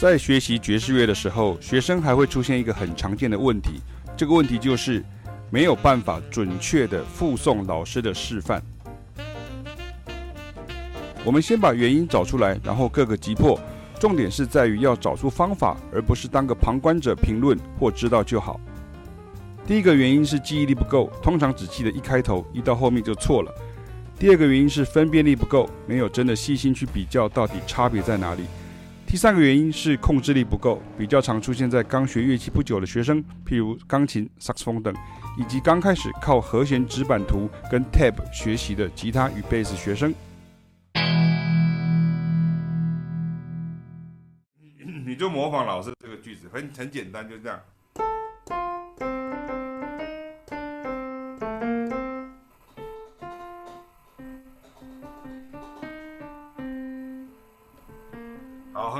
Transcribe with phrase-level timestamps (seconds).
[0.00, 3.80] 在学习爵士乐的时候，学生还会出现一个很常见的问题，
[4.16, 5.04] 这个问题就是
[5.50, 8.62] 没有办法准确的复诵老师的示范。
[11.24, 13.58] 我们先把原因找出来，然后各个击破。
[13.98, 18.60] 重点是在于要找出方法，而不是当个旁观者评论或知道就好。
[19.66, 23.52] 第一个原因是记忆力不够，通常只记得一开头，一到后面就错了。
[24.16, 28.44] 第二个原因是分辨力不够，没有真的细心去比较到底差别在哪里。
[29.10, 34.94] 第三个原因是控制力不够，比较常出现在刚学乐器不久的学生，譬如钢琴、萨克斯风等，
[35.38, 40.14] 以及刚开始靠和弦指板图跟 tab 学习的吉他与贝斯学生。
[45.06, 47.58] 你就模仿老师这个句子，很很简单，就这样。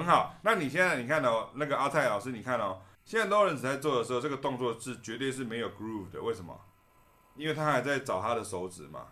[0.08, 6.22] 好，那你现在你看哦，那个阿泰老师，你看哦，现在 Lawrence 在做的时候，这个动作是绝对是没有 groove 的。
[6.22, 6.58] 为什么？
[7.36, 9.02] 因为他还在找他的手指嘛，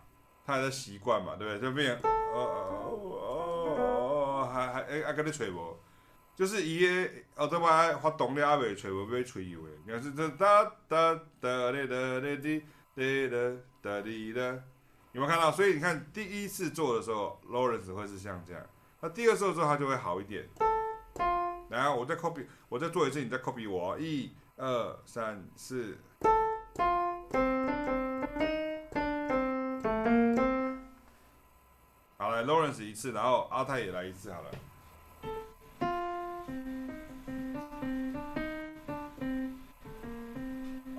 [0.47, 1.61] 他还在习惯嘛，对不对？
[1.61, 2.00] 就变，哦
[2.33, 2.48] 哦
[2.80, 5.77] 哦哦哦，还还哎，还跟你吹不？
[6.34, 9.72] 就是伊个奥特曼发动了，还未吹，不要吹油的。
[9.84, 14.41] 你看是这哒哒哒哩哒哩滴哒哒哒哩哒，
[15.12, 15.53] 有没有看到？
[15.53, 18.62] 所以你看第一次做的时候，Lawrence 会是像这样。
[18.98, 20.48] 那第二次做它就会好一点。
[21.69, 23.98] 来，我再 copy，我再做一次，你再 copy 我。
[23.98, 25.98] 一、二、三、四。
[32.17, 34.50] 好，来 Lawrence 一次，然后阿泰也来一次，好了。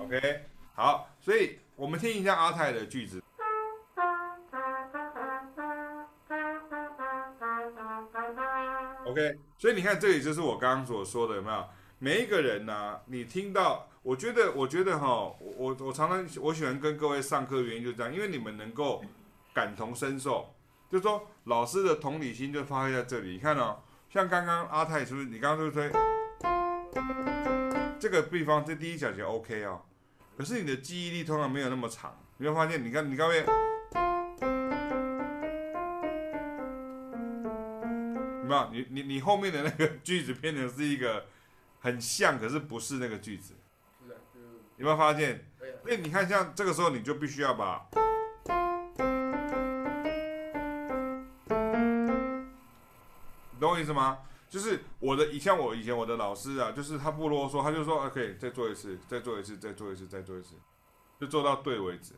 [0.00, 3.22] OK，好，所以我们听一下阿泰的句子。
[9.18, 11.64] OK，所以你看，这里就是我刚刚所说的，有没有？
[11.98, 19.04] 每一个人呢、你听到，我觉得，我觉得哈，我我常常我喜欢跟各位上课的原因就是这样，因为你们能够
[19.52, 20.54] 感同身受，
[20.88, 23.32] 就是说老师的同理心就发挥在这里。
[23.32, 25.26] 你看哦，像刚刚阿泰是不是？
[25.26, 25.92] 你刚刚是不是
[27.98, 29.82] 这个地方，这第一小节 OK 哦。
[30.36, 33.44] 可是你的记忆力通常没有那么长，你会发现，你看你刚才，
[38.78, 41.26] 你你你后面的那个 句子变成是一个
[41.80, 43.54] 很像，可是不是那个句子，
[44.76, 45.44] 有没有发现？
[45.82, 47.88] 所以你看，像这个时候你就必须要把，
[53.58, 54.18] 懂我意思吗？
[54.48, 60.54] 就是我的，以前我以前我的老师啊，就是他不啰嗦，他就说 OK，再做一次，再做一次，再做一次，再做一次，
[61.20, 62.14] 就做到对为止。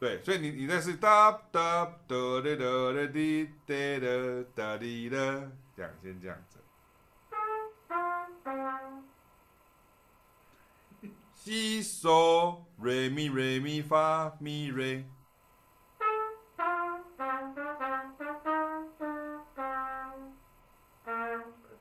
[0.00, 4.06] 对，所以你你那是哒哒哒哒哒哒滴哒哒
[4.54, 5.16] 哒滴哒，
[5.76, 6.58] 这样先这样子。
[11.34, 15.04] 西嗦瑞咪瑞咪发咪瑞。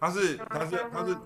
[0.01, 1.21] 它是它是它是哒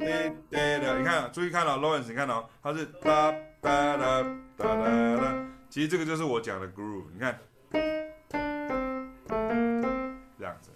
[0.49, 3.31] 哒的，你看，注意看到 Lawrence，你看到它是哒
[3.61, 4.23] 哒哒
[4.57, 7.39] 哒哒哒，其实这个就是我讲的 groove，你看，
[10.37, 10.69] 这样子。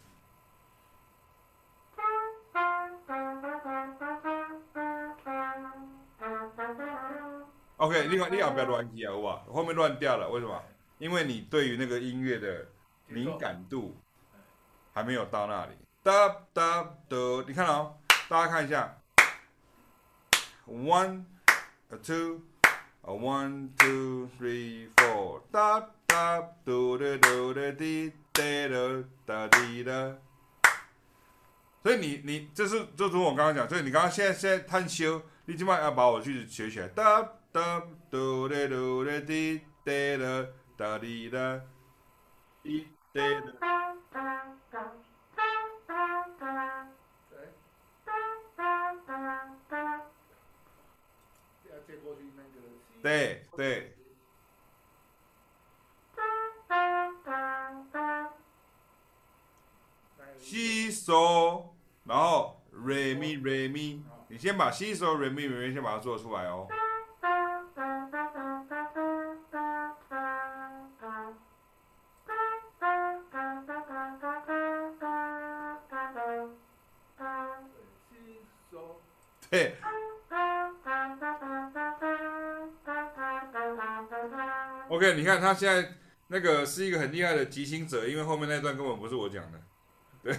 [7.75, 9.13] OK，另外你要不要乱记啊？
[9.13, 9.46] 好不好？
[9.53, 10.59] 后面乱掉了，为什么？
[10.97, 12.66] 因为你对于那个音乐的
[13.06, 13.96] 敏感度
[14.96, 15.74] 还没有到那里。
[16.02, 17.16] 哒哒哒，
[17.47, 17.96] 你看哦，
[18.28, 18.97] 大家看一下
[20.68, 22.41] ，one，two
[23.07, 30.22] a One, two three four，哒哒嘟的嘟的滴哒的哒滴的。
[31.81, 37.22] 所以你你这是就如我刚刚讲，所以你刚刚现在现在探修，你起码要把我句子学起来，哒
[37.53, 37.81] 哒
[38.12, 41.62] 嘟的嘟的滴哒哒哒滴哒，
[42.62, 43.23] 滴哒
[44.12, 45.06] 哒哒。
[53.08, 53.94] 对对。
[60.38, 61.74] 西索，
[62.04, 66.68] 然后瑞咪瑞咪，你先把西索瑞咪瑞咪先把它做出来哦。
[85.16, 85.96] 你看他现在
[86.28, 89.59] 那个是一个很厉害的即兴者，因为后面那段根本不是我讲的，
[90.24, 90.38] 对。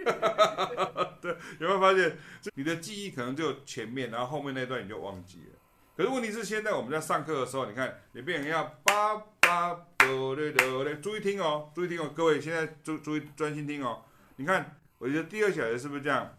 [1.20, 2.16] 对，有没有发现？
[2.54, 5.58] 你的记忆可能就前面，然后后面那段你就忘记了。
[5.94, 14.02] 可是问题是，现在我们在上课的时候，你看，你变成要叭叭哆来哆来，注意听哦，注意听哦，各位现在注注意专心听哦。
[14.36, 16.34] 你看，我觉得第二小节是不是这样？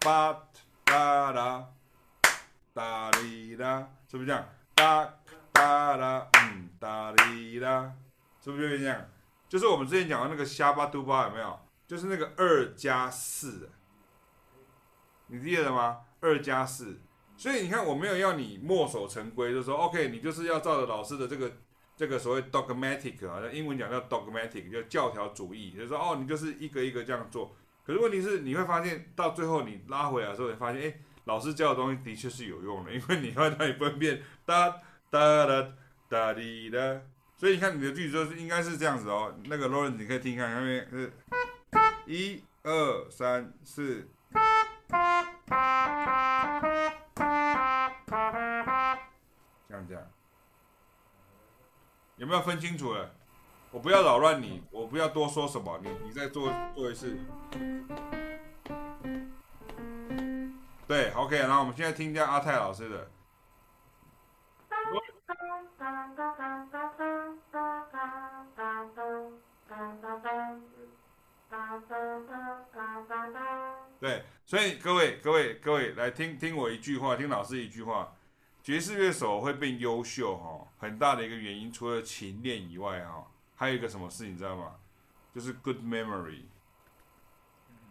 [0.00, 0.46] 叭
[0.84, 1.68] 哒啦，
[2.74, 4.46] 哒哩啦，是不是这样？
[4.74, 5.14] 哒
[5.56, 7.90] 哒啦，嗯，哒哩啦，
[8.44, 9.08] 是不是就这样？
[9.48, 11.58] 就是我们之前讲的那个瞎巴嘟巴有没有？
[11.86, 13.70] 就是那个二加四，
[15.28, 16.00] 你记得吗？
[16.20, 17.00] 二加四。
[17.38, 21.52] 所以你看，我没有要你墨守成规，就说，OK，你就是要照着老师的这个
[21.96, 27.54] 这个所谓 dogmatic 啊，英文讲叫 dogmatic，就教条主义，就是说，哦，你就是一个一个这样做。
[27.84, 30.94] 可是问题是，你会发现到最后你拉回来的时候，你发现，哎，
[31.24, 34.74] 老师教的东西的确是有用的，因为你会让你分辨哒
[35.16, 35.68] 哒哒
[36.08, 36.78] 哒滴哒。
[37.36, 39.34] 所以你看你的句子就是应该是这样子哦。
[39.44, 41.12] 那个 Lawrence 你可以听看，下面是
[42.06, 44.08] 一二三四。
[49.68, 50.02] 这样这样，
[52.16, 53.10] 有没有分清楚了？
[53.70, 57.18] 我不要扰乱你，我不要多说什么，你你再做做一次。
[60.86, 63.10] 对，OK，然后我们现在听一下阿泰老师的。
[74.46, 78.14] 所以各位各位各位来听听我一句话，听老师一句话。
[78.62, 83.26] 爵士乐手会变优秀哈，很大的一个原因，除了勤练以外哈，
[83.56, 84.76] 还有一个什么事你知道吗？
[85.34, 86.42] 就是 good memory，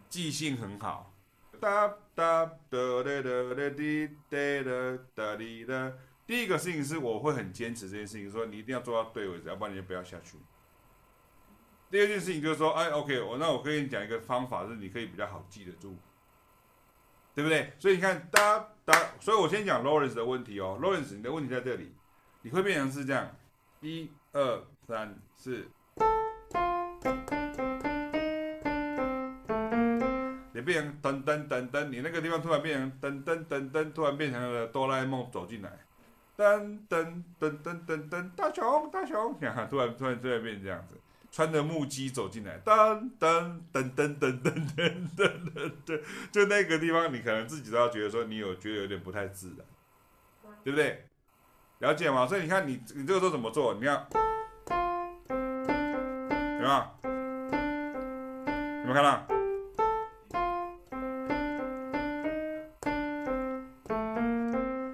[0.08, 1.14] 记性很好。
[1.60, 5.92] 哒哒哒哒哒哒滴哒哒滴哒。
[6.26, 10.38] 第一个事情是我会很坚持这件事情，说你一定要做到对为止，要不然你就不要下去。
[11.90, 15.96] 第二件事情就是说，哎，OK，我那我跟你讲一个方法，是你可以比较好记得住。
[17.36, 17.70] 对不对？
[17.78, 20.78] 所以你看，哒哒，所以我先讲 Lawrence 的问题哦。
[20.80, 21.92] Lawrence，你的问题在这里，
[22.40, 23.30] 你会变成是这样，
[23.82, 25.68] 一二三四，
[30.54, 35.70] 你变成噔噔噔噔，你那个地方突然变成噔噔噔噔，突然变成了哆啦 A 梦走进来，
[36.38, 40.98] 噔噔噔噔噔噔，大熊大熊， 你看，突然突然突然变成这样子。
[41.36, 46.02] 穿着木屐走进来，噔噔噔噔噔噔噔噔噔，对，
[46.32, 49.58] 就那个地方，你可能自己都要觉得说，你有觉得有点不太自然，
[50.64, 51.04] 对不对？
[51.80, 52.26] 了解吗？
[52.26, 53.74] 所以你看你，你这个时候怎么做？
[53.74, 54.06] 你看，
[55.28, 56.70] 有没有？
[58.86, 59.26] 有没有看到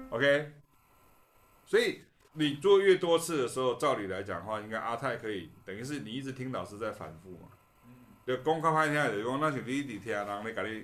[0.09, 0.51] ？OK，
[1.65, 2.03] 所以。
[2.35, 7.47] 你做越多次的时候，照理来讲的话，应该阿泰可以，等于是你一直听老师在反复嘛。
[8.25, 10.83] 就讲较歹听就是讲，那是你一直听人咧甲你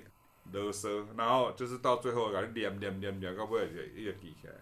[0.52, 4.52] 啰嗦，然后就是到最后甲你念念念念到尾就伊就记起来。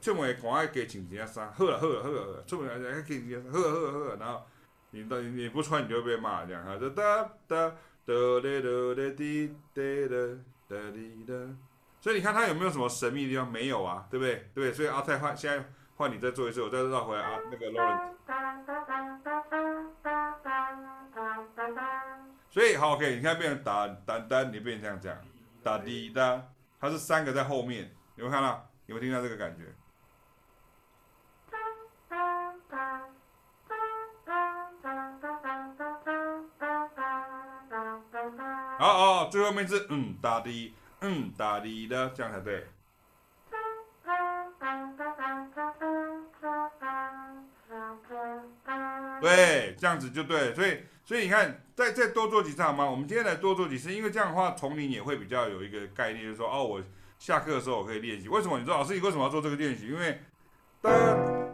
[0.00, 4.42] 出门赶快加穿一件衫，好了好了好了，出门还还加穿一件衫，好了好了好了，然后
[4.90, 7.70] 你到你不穿你就被骂这样哈，就哒哒
[8.04, 10.16] 哒嘞哒嘞滴哒哒
[10.68, 11.34] 哒哩哒。
[12.00, 13.52] 所以你看他有没有什么神秘的地方？
[13.52, 14.34] 没有啊，对不对？
[14.54, 14.72] 对不对？
[14.72, 15.72] 所以阿泰换现在。
[15.98, 18.12] 换你再做一次，我再绕回来啊，那个 Lawrence。
[22.48, 25.18] 所以好，OK，你看变成哒哒哒，你变成这样这样，
[25.62, 26.40] 哒滴哒，
[26.80, 28.64] 它是三个在后面，有没有看到？
[28.86, 29.64] 有没有听到这个感觉？
[38.78, 42.64] 好哦，最后面是嗯哒滴，嗯哒滴的，这样才对。
[49.20, 52.84] 对，这样子就对，所以所以你看，再再多做几次好吗？
[52.88, 56.82] 我们今天来多做几次，因为这样的话，丛林也会比较有一个概念，就是说，哦，我
[57.18, 58.28] 下课的时候我可以练习。
[58.28, 58.58] 为什么？
[58.58, 59.88] 你说老师，你为什么要做这个练习？
[59.88, 60.20] 因为
[60.80, 60.90] 哒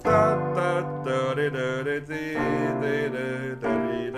[0.02, 2.00] 哒哒哒哒哒哒哒
[3.60, 3.68] 哒，
[4.12, 4.13] 哒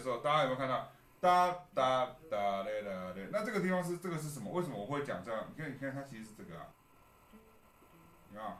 [0.00, 0.90] 时候，大家有没有看到
[1.20, 3.28] 哒哒哒嘞哒嘞？
[3.30, 4.50] 那这个地方是这个是什么？
[4.52, 5.44] 为什么我会讲这样？
[5.54, 6.66] 你看，你看，它其实是这个啊，
[8.30, 8.58] 你看，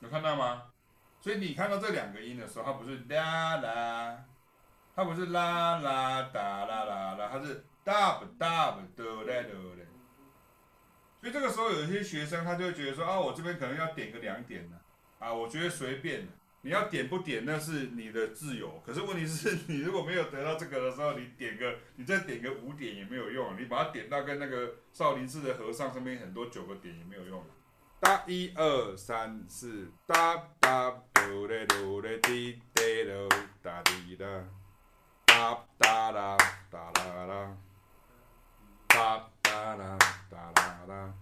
[0.00, 0.64] 有看到吗？
[1.20, 4.24] 所以你看到这两个音的时候，它不是啦啦，
[4.94, 9.84] 它不是啦啦哒啦啦啦，它是哒不哒不哆来哆来。
[11.20, 14.76] 所以这个时候有一些学生他就会觉得说啊，我这边可能要点个两点的，
[15.18, 16.28] 啊，我觉得随便，
[16.68, 18.82] 你要点不点那是你的自由。
[18.84, 27.42] 可是问题是 你如果没有得到这个的时候，你点个你再点个五点也没有用，你把它点到跟那个少林寺的和尚上面很多九个点也没有用。
[28.00, 33.28] 哒一二三四，哒哒哆来哆来滴哒哆
[33.62, 34.26] 哒滴哒，
[35.24, 36.36] 哒哒啦
[36.70, 37.56] 哒啦啦，
[38.88, 39.98] 哒哒啦
[40.30, 41.14] 哒啦啦。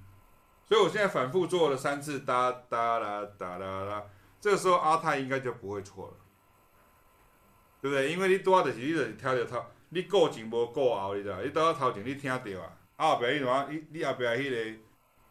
[0.69, 4.03] 所以我现在反复做了三次哒哒啦哒啦啦，
[4.41, 6.15] 这个时候阿泰应该就不会错了，
[7.81, 8.13] 对不对？
[8.13, 11.41] 因为你多的是你就是听着头，你过前无过后，你知道？
[11.43, 14.79] 你倒头前你听到啊，啊后边你怎你你后边迄个。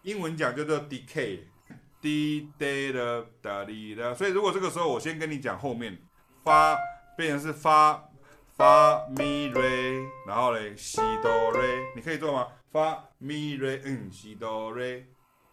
[0.06, 5.98] 英文讲叫做 decay，d d 的哒哩的，所以如果这个时候我先跟你讲后面，
[6.44, 6.78] 发
[7.18, 8.08] 变成是发
[8.56, 12.50] 发咪瑞，然后嘞西哆瑞，你可以做吗？
[12.72, 15.08] 发咪瑞嗯西哆瑞，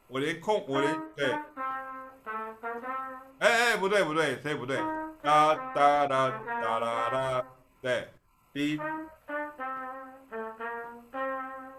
[0.08, 1.32] 我连空我连对，
[3.42, 4.76] 哎哎不对不对，这不对，
[5.20, 7.44] 哒哒哒哒哒哒，
[7.80, 8.08] 对
[8.52, 8.78] ，d。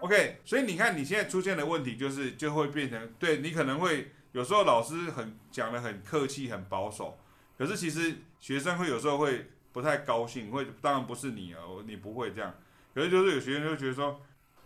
[0.01, 7.17] OK，所以你看你现在出现的问题就是就会变成，对你可能会有时候老师很讲的很客气很保守，
[7.57, 12.53] 可是其实学生会有时候会不太高兴，会当然不是你哦，你不会这样，
[12.93, 14.19] 可是就是有学生就觉得说，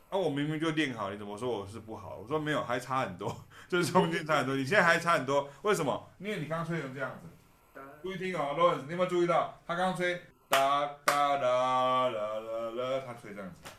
[0.09, 2.15] 啊我明明就练好，你怎么说我是不好？
[2.15, 3.35] 我说没有，还差很多，
[3.67, 6.09] 就是中间差很多，你现在还差很多，为什么？
[6.19, 13.71] 因为你刚刚吹成这样子，注意听哦，Lawrence，你有没有注意到他刚刚吹哒哒啦啦啦啦，他吹这样子。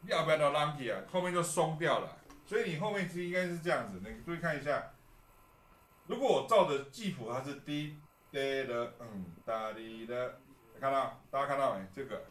[0.00, 1.00] 你要不要到 lucky 啊？
[1.10, 2.08] 后面就松掉了，
[2.44, 4.02] 所以你后面其实应该是这样子。
[4.04, 4.90] 你注意看一下，
[6.08, 7.96] 如果我照着记谱，它是滴
[8.32, 10.40] 哒的，嗯，哒滴的，
[10.78, 11.20] 看到？
[11.30, 11.86] 大家看到没？
[11.94, 12.22] 这个，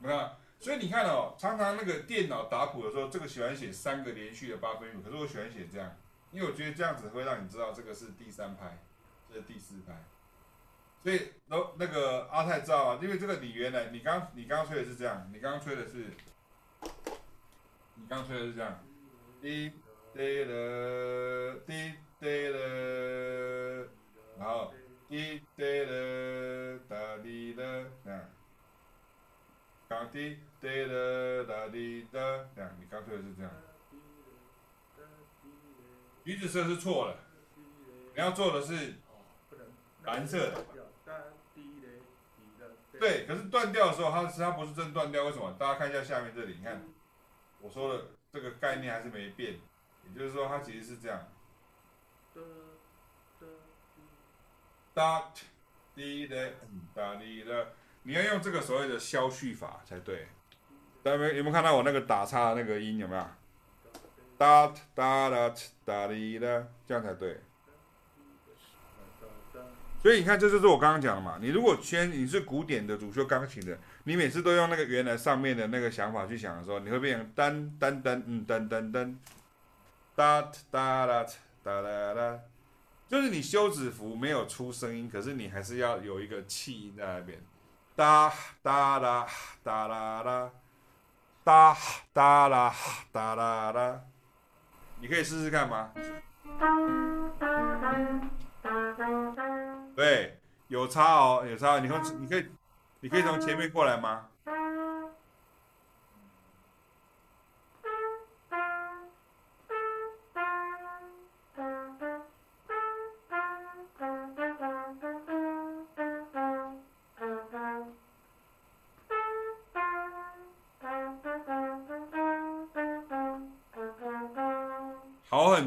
[0.00, 5.94] 你看，所以你看哦，常常那个电脑打谱的时候，这个喜欢写三个连续的八分音符，可是我喜欢写这样，
[6.30, 8.78] 因为我觉得这样子会让你知道这个是第三拍，
[9.28, 9.92] 这是第四拍。
[11.02, 16.06] 所以，那那个阿泰知道啊，因为这个你原来你刚你刚吹的是这样，你刚刚吹的是，
[17.96, 18.82] 你刚刚吹的是这样，
[19.42, 19.70] 滴
[20.14, 23.86] 滴了滴滴了，
[24.38, 24.72] 然后
[25.10, 25.92] 滴滴了
[29.94, 33.52] 刚滴滴了哒滴的，这样，你刚吹的是这样，
[36.24, 37.16] 橘子色是错了，
[38.12, 38.94] 你要做的是
[40.02, 40.64] 蓝色的。
[42.98, 45.52] 对，可是断掉的时候，它它不是真断掉，为什么？
[45.58, 46.82] 大家看一下下面这里，你看，
[47.60, 49.60] 我说的这个概念还是没变，
[50.04, 51.28] 也就是说它其实是这样，
[54.92, 55.32] 哒
[55.94, 56.52] 滴的，
[56.94, 57.74] 哒滴的，
[58.04, 60.28] 你要用这个所谓的消序法才对。
[61.02, 63.26] 大家有没有看到我那个打叉的那个音有没有？
[64.38, 67.40] 哒哒哒哒滴的，这样才对。
[70.02, 71.38] 所以你看，这就是我刚刚讲的嘛。
[71.40, 79.16] 你如果先你是古典的主修钢琴的，你每次都用那个原来上面的那个想法去想的时候，你会变成噔噔噔嗯噔噔噔，
[80.14, 81.24] 哒哒啦
[81.62, 82.40] 哒啦啦，
[83.08, 87.40] 就是你休止符没有出声音，可是你还是要有一个气音在那边，
[87.96, 89.26] 哒哒啦
[89.62, 90.50] 哒啦啦，
[91.44, 91.76] 哒
[92.12, 92.74] 哒啦
[93.12, 94.00] 哒啦啦，
[94.98, 95.92] 你可以试试看吗？
[99.94, 101.78] 对，有差哦，有差。
[101.78, 102.50] 你从你可以，
[102.98, 104.26] 你可以从前面过来吗？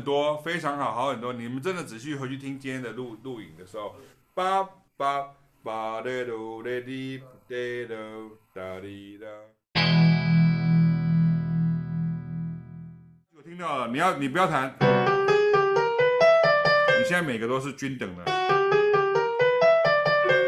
[0.07, 1.33] 多，非常好，好很多。
[1.33, 3.93] 你们真的仔细回去听今天的录录影的时候。
[4.33, 4.63] 巴
[4.95, 7.55] 巴巴的噜的滴的
[7.87, 9.27] 噜哒滴哒。
[13.35, 14.73] 我听到了，你要你不要弹，
[16.97, 18.23] 你现在每个都是均等的。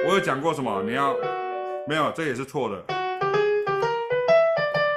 [0.07, 0.81] 我有讲过什么？
[0.83, 1.13] 你要
[1.85, 2.09] 没有？
[2.13, 2.81] 这也是错的，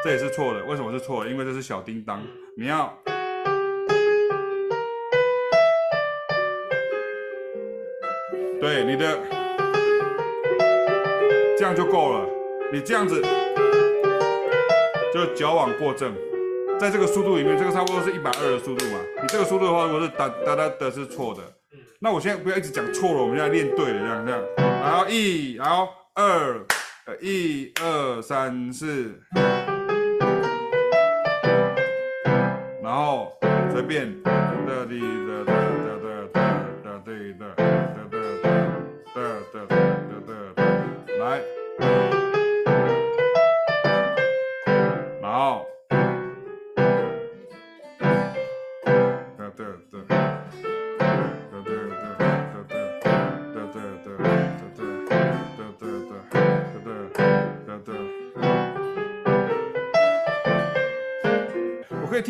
[0.04, 0.64] 这也是错的。
[0.66, 1.30] 为什么是错的？
[1.32, 2.22] 因为这是小叮当。
[2.56, 2.96] 你要。
[8.62, 9.18] 对你的，
[11.58, 12.24] 这样就够了。
[12.72, 13.20] 你这样子
[15.12, 16.14] 就矫枉过正，
[16.78, 19.00] 在这个速度里面，这个差不多是一百二的速度嘛。
[19.20, 21.40] 你这个速度的话，如果是哒哒哒的是错的，
[21.98, 24.40] 那我现在不要一直讲错了，我们现在练对了，这样这样。
[24.80, 26.64] 然后一，然后二，
[27.20, 29.20] 一二三四，
[32.80, 33.32] 然后
[33.72, 34.30] 随便，哒
[34.88, 36.41] 滴哒哒哒哒哒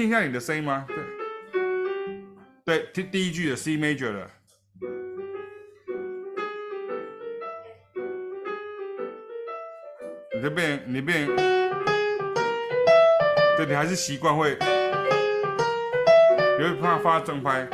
[0.02, 0.84] 听一下你的声音吗？
[0.88, 0.96] 对，
[2.64, 4.28] 对，听第一句的 C major 的，
[10.34, 11.28] 你这边你这边，
[13.56, 14.56] 对，你还是习惯会，
[16.58, 17.68] 你会怕发正拍。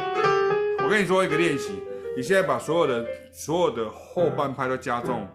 [0.85, 1.83] 我跟你说一个练习，
[2.15, 5.27] 你现在把所有的所有的后半拍都加重。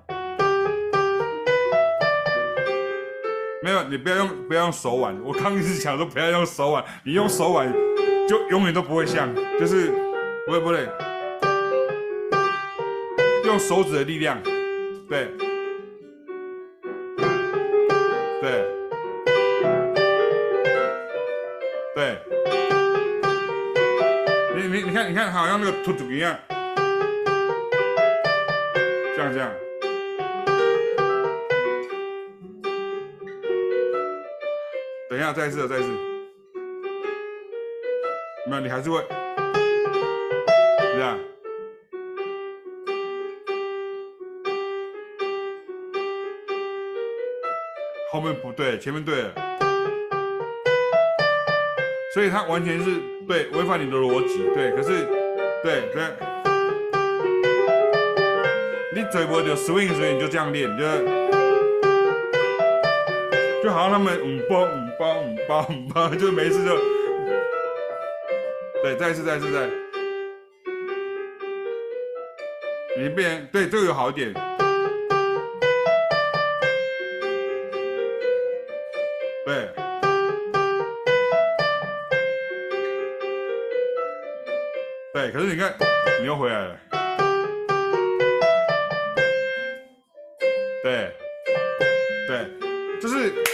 [3.63, 5.17] 没有，你不要用不要用手腕。
[5.23, 7.71] 我刚一直讲说不要用手腕，你用手腕
[8.27, 9.89] 就永远都不会像，就是
[10.45, 10.85] 不会不会，
[13.45, 14.37] 用手指的力量，
[15.09, 15.29] 对，
[18.41, 18.65] 对，
[21.95, 22.17] 对，
[24.57, 26.37] 你你你看你看，好像那个兔兔一样，
[29.15, 29.49] 这样这样。
[35.13, 35.89] 等一下，再一次，再一次。
[38.47, 38.99] 没有，你还是会
[40.95, 41.19] 这样。
[48.11, 49.25] 后面不对，前面对。
[52.15, 54.49] 所以它完全是对，违反你的逻辑。
[54.55, 55.05] 对，可是，
[55.61, 56.03] 对对。
[58.95, 60.83] 你嘴巴就 swing swing，你就这样练，就。
[63.63, 66.77] 就好像他们嗯嘣嗯嘣嗯嘣嗯嘣，就没事就，
[68.83, 69.67] 对，再次再次再，
[72.97, 74.31] 你变对这个有好一点，
[79.45, 79.69] 对，
[85.13, 85.75] 对，可是你看
[86.19, 86.79] 你又回来了，
[90.83, 91.11] 对。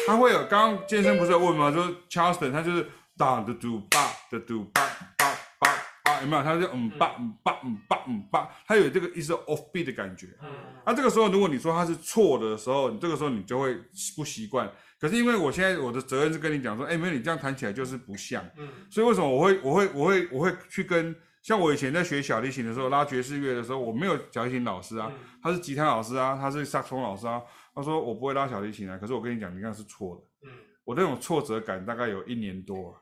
[0.10, 1.72] 就是他会有，刚刚健身不是有问吗？
[1.72, 4.82] 就是 Charleston，他就是哒的嘟吧的嘟吧
[5.18, 5.70] 吧吧
[6.04, 6.44] 吧，有没有？
[6.44, 10.28] 他就嗯吧嗯吧嗯吧嗯吧，他有这个意思 off beat 的感觉。
[10.42, 10.50] 嗯。
[10.86, 13.76] 那这个时候，如果你说他是错的时候，你这个时候你就会
[14.16, 14.70] 不习惯。
[15.00, 18.44] 可是因为我现在我的责任是跟你讲说，哎，没有你这样弹起来就是不像。
[18.58, 18.68] 嗯。
[18.90, 27.42] 所以为什么我会我会我会我会去跟像我以前在学小提琴的时候，拉爵士乐的时候，我没有小提琴老师啊，他是吉他老师啊，他是萨克斯风老师啊。
[27.80, 30.50] 他说：“我不会拉小提琴啊，可是我跟你讲，你看是错的。
[30.50, 30.52] 嗯，
[30.84, 33.00] 我那种挫折感大概有一年多，啊，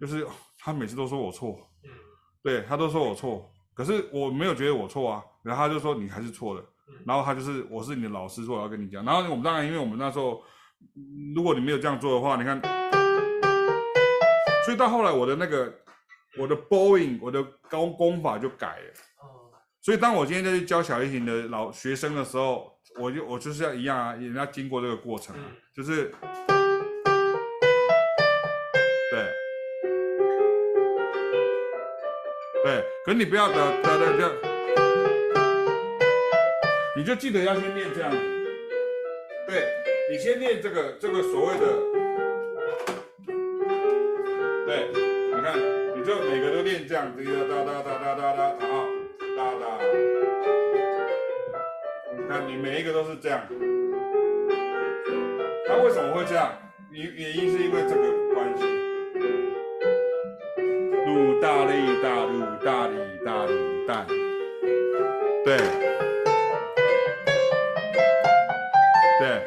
[0.00, 0.24] 就是
[0.56, 1.90] 他每次都说我错，嗯，
[2.40, 5.20] 对他都说我错，可是我没有觉得我错啊。
[5.42, 9.04] 然后他就说你还是错的，嗯，然后他就是我是你的老师，说我要跟你讲。
[9.04, 10.40] 然后我们当然，因为我们那时候，
[11.34, 12.60] 如果你没有这样做的话，你看，
[14.64, 15.74] 所以到后来我的那个
[16.38, 18.90] 我的 bowing 我的高功法就改了。
[19.22, 25.42] 哦，所以当我今天在去教小提琴的老学生的时候。”我就我就是要一样啊，也要经过这个过程，啊、
[25.74, 26.10] 就是，
[29.10, 29.24] 对，
[32.64, 34.32] 对，可是你不要得得得得，
[36.96, 38.18] 你就记得要先练这样子，
[39.48, 39.66] 对，
[40.10, 41.66] 你先练这个这个所谓的，
[44.66, 45.58] 对，你看，
[45.98, 48.69] 你就每个都练这样子，哒哒哒哒哒哒，哒
[52.46, 53.40] 你每一个都是这样，
[55.66, 56.52] 他为什么会这样？
[56.90, 58.02] 原原因是因为这个
[58.34, 58.64] 关系。
[61.06, 64.06] 噜大哩大噜大哩大噜大，
[65.44, 65.56] 对，
[69.18, 69.42] 对，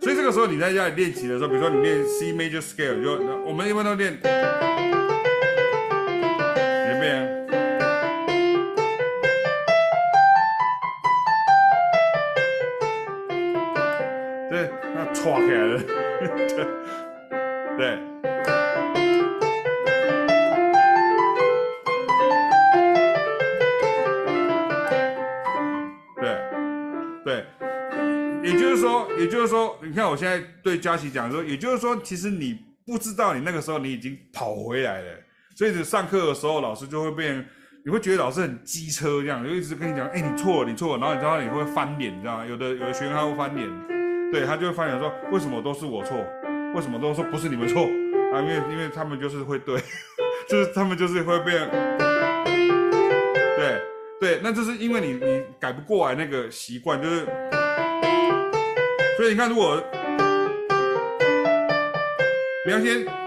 [0.00, 3.12] 所以这个时候你在家里练习的时候，比如说你练 C major scale，就
[3.44, 4.18] 我们一般都练。
[15.26, 15.82] 哇，起来了，
[17.76, 17.76] 对。
[17.76, 17.98] 对。
[26.20, 26.24] 对。
[27.24, 27.44] 对，
[28.44, 35.10] 也就是说，也就是说，你看我现在对佳琪讲说，也就是说，其实你不知道，你那个时候你已经跑回来了，
[35.56, 37.44] 所以你上课的时候，老师就会变，
[37.84, 42.46] 你会觉得老师很机车这样，就一直跟你讲，哎，你错了，你错了，然后你知道你会翻脸，你知道吗？
[42.46, 43.68] 有的有的学员他会翻脸，
[44.38, 46.14] 对，他就会发现说，为什么都是我错？
[46.74, 47.84] 为什么都说不是你们错
[48.34, 48.40] 啊？
[48.42, 49.80] 因为因为他们就是会对，
[50.46, 51.66] 就是他们就是会变，
[53.56, 53.80] 对
[54.20, 57.24] 对，那就是因为你你改不过来那个习惯，就是，
[59.16, 59.82] 所以你看，如果
[62.66, 63.25] 你要先。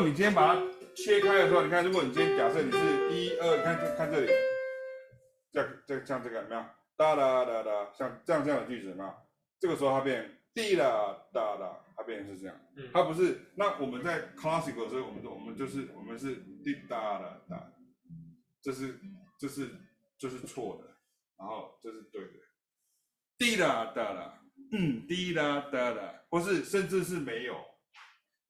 [0.00, 0.62] 你今天把它
[0.94, 2.78] 切开的时候，你看，如果你今天假设你是
[3.10, 4.32] 一二，你看这看这里，
[5.52, 6.64] 这这像这个有没有？
[6.96, 9.14] 哒哒哒哒，像这样这样的句子有没有？
[9.58, 12.56] 这个时候它变滴啦哒哒，它变成是这样。
[12.92, 13.38] 它不是。
[13.54, 16.34] 那我们在 classical 的时候，我们我们就是我们是
[16.64, 17.72] 滴哒哒哒，
[18.62, 18.98] 这是
[19.38, 19.70] 这是
[20.18, 20.88] 这是错的，
[21.38, 22.32] 然后这是对的。
[23.38, 24.40] 滴啦哒啦，
[24.72, 27.69] 嗯，滴啦哒啦，或是甚至是没有。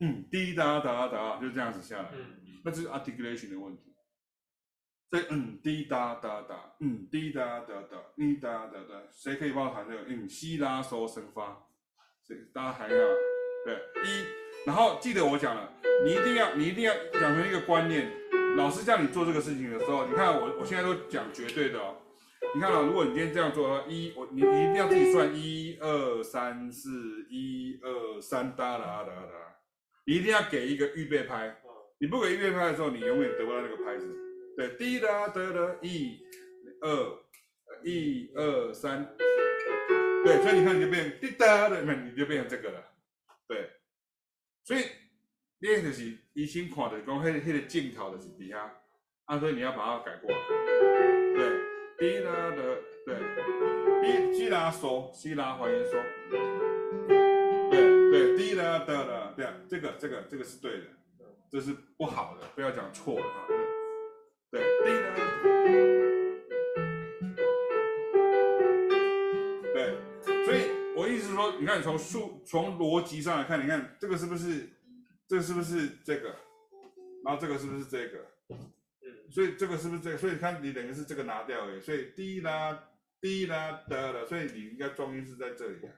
[0.01, 3.95] 嗯，滴答答答，就这样子下来，嗯，那这是 articulation 的问题。
[5.11, 10.05] 所以，嗯，滴答答答，嗯，滴答答答，滴答答答，谁可以帮我弹这个？
[10.07, 11.67] 嗯，西拉嗦升发，
[12.25, 12.97] 这大家喊一下。
[13.63, 14.25] 对一，
[14.65, 15.71] 然后记得我讲了，
[16.03, 18.11] 你一定要，你一定要养成一个观念，
[18.57, 21.97] 老师叫你做这个事情的时候，你看我我现在都讲绝对的哦，
[22.55, 29.60] 你看啊，如果你今天这样做的话，一，我你你一定要自己算一二三四，一二三哒啦哒哒。
[30.11, 31.57] 你一定要给一个预备拍，
[31.99, 34.13] 你不给预备拍的时候，你永远得不到那个拍子。
[34.57, 36.19] 对，滴答得得，一、
[36.81, 37.19] 二、
[37.85, 39.15] 一、二、三，
[40.25, 42.85] 对，所以你看你就变滴答的，那你就变成这个了。
[43.47, 43.71] 对，
[44.65, 44.83] 所以
[45.61, 48.69] 练就是医生看的，讲那那个镜头的是底下，
[49.27, 50.37] 啊，所以你要把它改过来。
[51.37, 51.49] 对，
[52.01, 53.15] 滴答的，对，
[54.03, 57.30] 滴西拉嗦，西拉还原嗦。
[58.21, 60.85] 对，滴答答答，对啊，这个这个这个是对的，
[61.51, 63.47] 这是不好的，不要讲错了啊。
[64.51, 65.15] 对，滴答，
[69.73, 69.97] 对，
[70.45, 74.69] 所以我意思是说，你看从数从逻辑上来看，你看这个是不是
[75.27, 76.37] 这个是不是这个，
[77.25, 78.19] 然后这个是不是这个？
[78.51, 78.59] 嗯，
[79.31, 80.19] 所以这个是不是这个？
[80.19, 85.95] 所以你看你等于是这个拿掉哎，所以滴答滴答答的，所以你应该重音是在这里啊，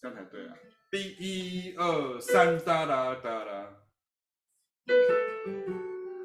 [0.00, 0.56] 这样才对啊。
[0.96, 3.76] 第一二三哒哒哒哒，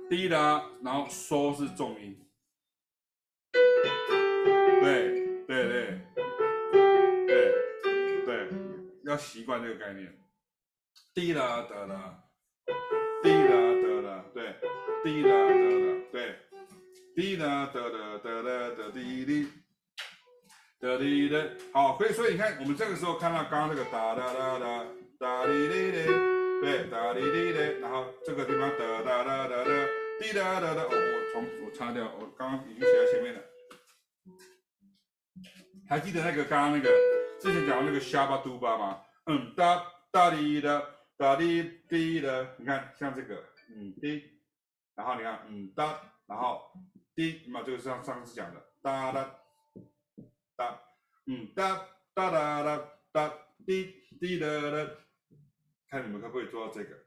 [0.10, 2.18] 滴答，然后嗦是重音，
[4.80, 6.02] 对对对。
[7.28, 7.54] 对
[8.26, 8.50] 对，
[9.04, 10.18] 要习惯这个概念。
[11.14, 12.24] 滴答哒哒，
[13.22, 14.56] 滴答哒哒，对，
[15.04, 16.40] 滴答哒哒，对，
[17.14, 19.50] 滴答哒哒哒哒哒滴滴。
[20.82, 21.38] 哒滴哒，
[21.74, 24.84] 好，所以所以你看，我们这个时候看到刚刚那个哒哒哒哒
[25.20, 26.06] 哒滴滴滴，
[26.60, 29.88] 对，哒滴滴滴，然后这个地方哒哒哒哒哒
[30.20, 33.42] 滴哒哒哒，哦，我重我擦掉，我刚刚已经写在前面了。
[35.88, 36.90] 还记得那个刚刚那个
[37.40, 39.02] 之前讲的那个沙巴嘟巴吗？
[39.28, 40.84] 嗯，哒哒滴哒
[41.16, 43.36] 哒滴滴哒，你看像这个，
[43.70, 44.24] 嗯滴，
[44.96, 46.60] 然后你看嗯哒，然后
[47.14, 49.38] 滴，嘛这个是上上次讲的哒哒。
[51.28, 53.34] 嗯，哒哒哒哒哒
[53.66, 54.98] 滴滴哒哒，
[55.88, 57.06] 看你们可不可以做到这个？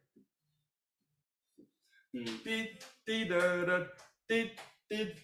[2.13, 3.37] 嗯，滴滴哒
[3.67, 3.89] 哒
[4.29, 4.51] 滴
[4.89, 5.15] 滴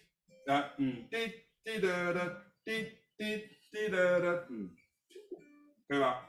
[0.46, 1.16] 啊，嗯，滴
[1.62, 4.74] 滴哒哒滴滴滴哒哒，嗯，
[5.88, 6.26] 可以吧？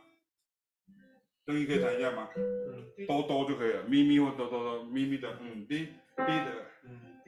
[1.47, 2.29] 声音可以弹一下吗？
[2.35, 7.21] 嗯，哆哆就可以了，咪咪或哆哆哆，咪咪的，嗯，滴滴的，嗯，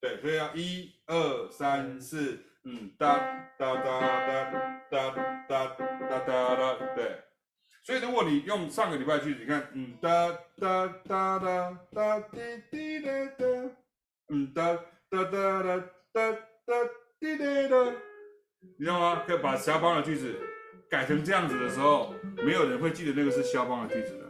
[0.00, 2.44] 对，所以要一二三四。
[2.68, 3.16] 嗯，哒
[3.56, 4.50] 哒哒哒
[4.90, 5.10] 哒
[5.48, 5.76] 哒
[6.08, 7.22] 哒哒哒，对。
[7.84, 13.46] 所以如果你用上个礼拜句子，你看，嗯，哒哒哒哒哒滴滴哒哒，
[14.30, 14.74] 嗯，哒
[15.08, 15.78] 哒哒哒
[16.12, 16.74] 哒哒
[17.20, 17.84] 滴滴哒，
[18.76, 19.22] 你知道吗？
[19.24, 20.34] 可以把肖邦的句子
[20.90, 22.12] 改成这样子的时候，
[22.44, 24.26] 没有人会记得那个是肖邦的句子的。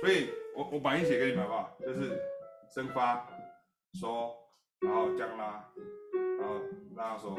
[0.00, 1.76] 所以我我把音写给你们好不好？
[1.80, 2.20] 就是
[2.74, 3.24] 升发，
[4.00, 4.32] 嗦，
[4.80, 5.64] 然后降拉。
[6.48, 6.62] 然后
[6.96, 7.36] 拉手，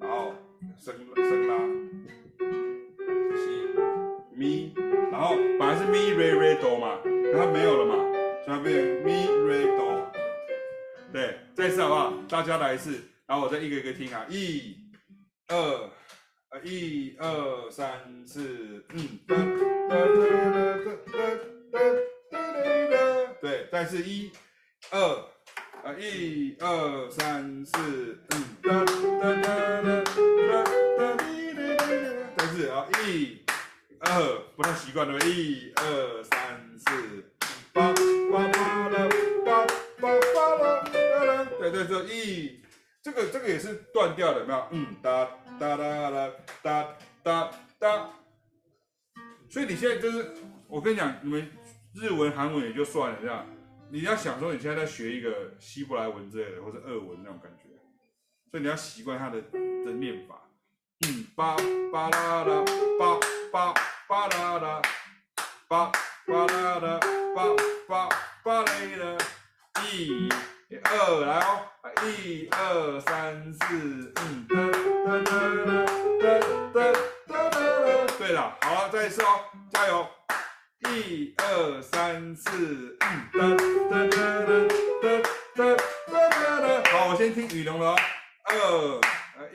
[0.00, 0.32] 然后
[0.78, 1.58] 升升拉，
[3.36, 3.68] 西
[4.34, 4.72] 咪，
[5.12, 6.98] 然后本来是咪瑞瑞哆嘛，
[7.32, 7.96] 然后没有了嘛，
[8.46, 10.10] 所以它变成咪瑞哆。
[11.12, 12.14] 对，再一次好不好？
[12.30, 14.74] 大家来一次，然后我再一个一个听啊，一、
[15.48, 15.90] 二，
[16.50, 19.20] 呃，一、二、三、四，嗯，
[23.42, 24.30] 对，再次一。
[24.92, 24.98] 二，
[25.86, 30.64] 啊，一二三四，嗯，哒哒哒哒哒
[30.98, 33.38] 哒滴滴滴滴，但是啊，一
[34.00, 34.10] 二
[34.56, 37.24] 不太习惯的，一二三四，
[37.72, 39.08] 八八八的，
[39.44, 39.64] 八
[40.00, 42.60] 八八的，对对对，一，
[43.00, 44.66] 这个这个也是断掉的，有没有？
[44.72, 45.24] 嗯，哒
[45.60, 46.30] 哒哒啦
[46.64, 48.10] 哒哒哒，
[49.48, 50.34] 所以你现在就是，
[50.66, 51.48] 我跟你讲，你们
[51.94, 53.46] 日文、韩文也就算了，这样。
[53.90, 57.68] 你要想说你现在在学一个希伯来文之类的，或者俄文那种感觉，
[58.50, 60.42] 所以你要习惯它的的念法。
[61.06, 61.56] 嗯，巴
[61.92, 62.64] 巴啦啦，
[62.98, 63.18] 巴
[63.52, 63.74] 巴
[64.08, 64.82] 巴啦啦，
[65.68, 65.92] 巴
[66.26, 67.00] 巴啦啦，
[67.34, 67.44] 巴
[67.86, 68.08] 巴
[68.42, 69.16] 巴嘞啦。
[69.84, 70.28] 一、
[70.82, 71.62] 二，来哦，
[72.02, 75.84] 一二三四，嗯，哒哒哒
[76.18, 76.40] 哒
[76.74, 76.92] 哒
[77.28, 78.06] 哒哒。
[78.18, 80.08] 对了，好了，再一次哦，加油。
[80.80, 83.06] 一二三四嗯。
[83.32, 84.52] 哒哒哒哒
[85.02, 85.08] 哒
[85.56, 85.76] 哒
[86.10, 88.00] 哒哒好我先听雨龙了啊
[88.44, 89.00] 二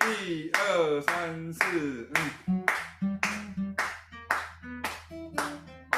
[0.07, 2.65] 一二三四嗯。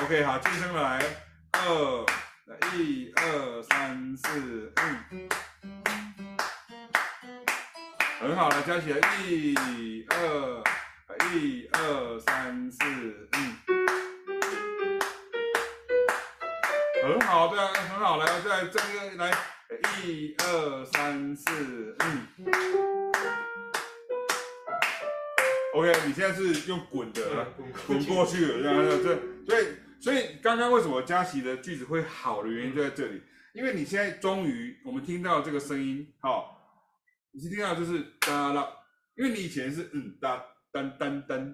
[0.04, 1.02] Ok 好进身来
[1.54, 2.06] 二
[2.76, 5.30] 一二三四嗯
[8.20, 9.00] 很好了加起来。
[9.26, 10.64] 一二
[11.34, 12.80] 一二三四
[13.34, 13.63] 嗯。
[17.04, 19.30] 很好，对啊，很好，来，再这个来，
[20.06, 22.28] 一二三四，嗯
[25.74, 27.46] ，OK，你现在是用滚的，
[27.86, 29.68] 滚过去了，这样，这，所以，
[30.00, 33.22] 所以刚刚为什么佳琪的句子会好的原因就在这里，
[33.54, 36.58] 因为你现在终于我们听到这个声音，好，
[37.34, 38.66] 你是听到就是哒啦，
[39.18, 41.54] 因为你以前是嗯哒噔噔噔，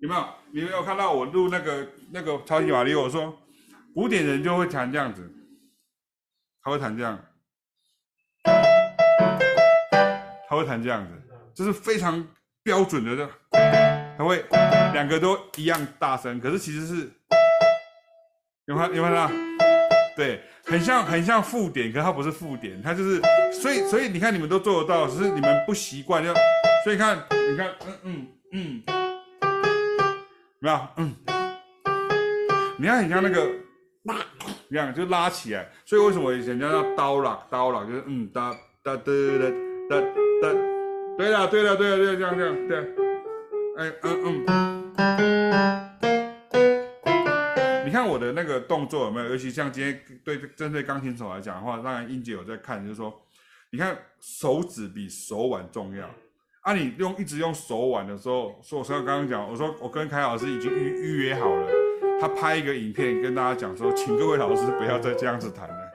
[0.00, 0.26] 有没有？
[0.52, 2.94] 你有没有看到我录那个那个超级玛丽？
[2.94, 3.42] 我说。
[3.94, 5.32] 古典人就会弹这样子，
[6.60, 7.16] 他会弹这样，
[10.48, 11.12] 他会弹这样子，
[11.54, 12.26] 这是非常
[12.64, 13.30] 标准的，这
[14.18, 14.44] 他会
[14.92, 17.08] 两个都一样大声，可是其实是，
[18.64, 18.94] 有没有？
[18.94, 19.30] 有没有看到？
[20.16, 26.34] 对，很像很像附点，可是它不是附点，它就是，所以所以你看你们都做得到，只是你们不习惯，就
[26.82, 28.82] 所以看，你看，嗯嗯嗯，
[30.58, 30.88] 没有？
[30.96, 31.14] 嗯，
[32.76, 33.63] 你看很像那个。
[34.70, 38.50] 这样就拉起来，所以为什么以前叫刀啦刀啦，就是嗯哒
[38.82, 39.50] 哒哒哒
[39.88, 40.00] 哒
[40.42, 40.52] 哒，
[41.16, 42.78] 对了对了对了对了，这样这样对，
[43.78, 44.46] 哎嗯嗯，
[47.86, 49.28] 你看我的那个动作有没有？
[49.30, 53.14] 尤其像今天对针对钢琴手来讲的话，当然英姐有在看，就是说，
[53.70, 56.06] 你看手指比手腕重要
[56.62, 56.74] 啊！
[56.74, 61.83] 你用一直用手腕的时候，说我刚刚讲，我说我跟凯老师已经预预约好了。
[62.26, 65.92] 他拍一个影片跟大家讲说，请各位老师不要再这样子弹了。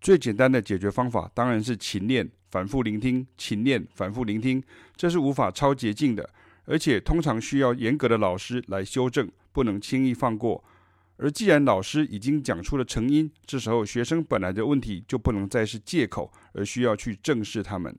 [0.00, 4.64] 最简单的解决方法当然是勤练、反复聆听、勤练、反复聆听，
[4.96, 6.30] 这是无法超捷径的，
[6.64, 10.64] 而且通常需要严格的老师来修正，不能轻易放过。
[11.18, 17.94] 而既然老师已经讲出了成因，这时候学生本来的问题就不能再是借口，而需要去正视他们。